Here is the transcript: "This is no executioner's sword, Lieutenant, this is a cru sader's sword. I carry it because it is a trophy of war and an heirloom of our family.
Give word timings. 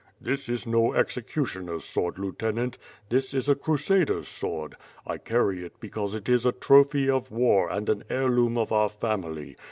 "This 0.19 0.49
is 0.49 0.65
no 0.65 0.95
executioner's 0.95 1.85
sword, 1.85 2.17
Lieutenant, 2.17 2.79
this 3.09 3.35
is 3.35 3.47
a 3.47 3.53
cru 3.53 3.77
sader's 3.77 4.27
sword. 4.27 4.75
I 5.05 5.19
carry 5.19 5.63
it 5.63 5.79
because 5.79 6.15
it 6.15 6.27
is 6.27 6.43
a 6.43 6.51
trophy 6.51 7.07
of 7.07 7.29
war 7.29 7.69
and 7.69 7.87
an 7.87 8.05
heirloom 8.09 8.57
of 8.57 8.71
our 8.71 8.89
family. 8.89 9.57